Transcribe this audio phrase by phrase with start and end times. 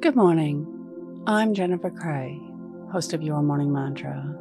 [0.00, 1.22] Good morning.
[1.26, 2.40] I'm Jennifer Cray,
[2.90, 4.34] host of Your Morning Mantra.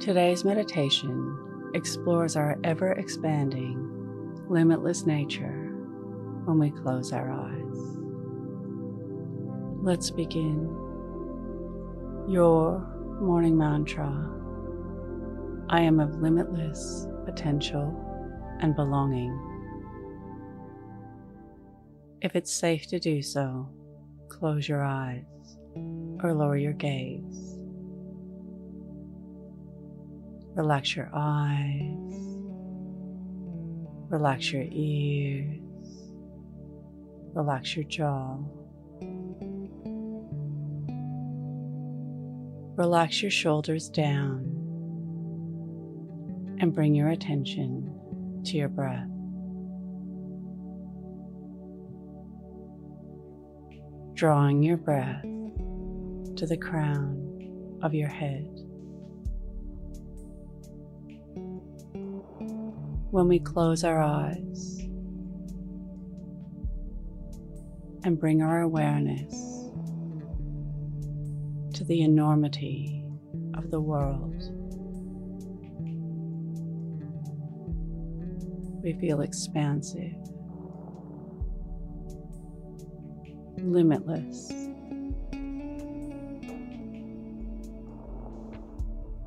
[0.00, 5.72] Today's meditation explores our ever expanding, limitless nature
[6.44, 7.78] when we close our eyes.
[9.82, 10.66] Let's begin.
[12.28, 12.80] Your
[13.22, 14.12] morning mantra
[15.70, 17.96] I am of limitless potential
[18.60, 19.32] and belonging.
[22.20, 23.70] If it's safe to do so,
[24.28, 25.24] close your eyes
[26.22, 27.56] or lower your gaze.
[30.54, 32.36] Relax your eyes,
[34.10, 35.60] relax your ears,
[37.34, 38.38] relax your jaw.
[42.76, 44.44] Relax your shoulders down
[46.60, 49.17] and bring your attention to your breath.
[54.18, 58.48] Drawing your breath to the crown of your head.
[63.12, 64.80] When we close our eyes
[68.02, 69.32] and bring our awareness
[71.74, 73.04] to the enormity
[73.54, 74.42] of the world.
[78.82, 80.16] We feel expansive,
[83.72, 84.52] limitless.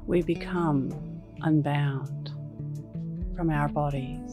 [0.05, 0.91] We become
[1.41, 2.31] unbound
[3.35, 4.31] from our bodies,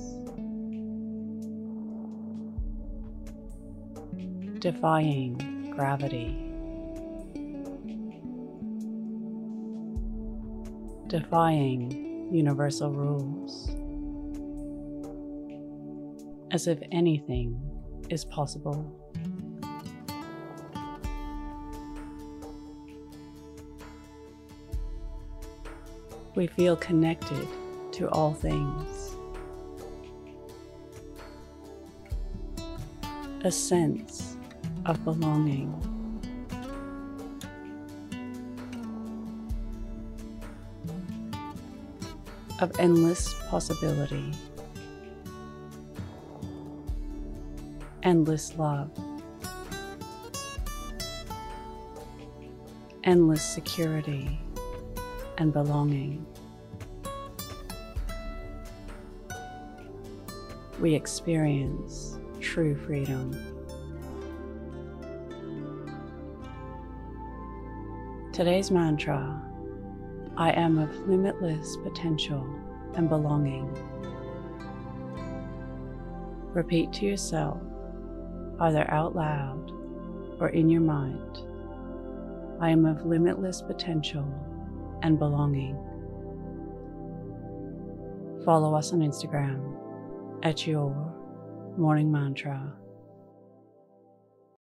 [4.61, 6.49] defying gravity.
[11.09, 13.71] defying universal rules
[16.51, 17.59] as if anything
[18.11, 18.95] is possible.
[26.39, 27.49] We feel connected
[27.95, 29.17] to all things.
[33.43, 34.37] A sense
[34.87, 35.75] of belonging.
[42.61, 44.33] Of endless possibility.
[48.05, 48.91] endless love,
[53.03, 54.41] endless security
[55.39, 56.27] and belonging.
[60.81, 63.33] We experience true freedom.
[68.33, 69.43] Today's mantra
[70.37, 72.47] I am of limitless potential
[72.95, 73.77] and belonging.
[76.53, 77.61] Repeat to yourself
[78.61, 79.73] either out loud
[80.41, 81.39] or in your mind.
[82.61, 84.27] I am of limitless potential
[85.03, 85.77] and belonging.
[88.45, 89.75] Follow us on Instagram
[90.43, 90.95] at your
[91.77, 92.73] morning mantra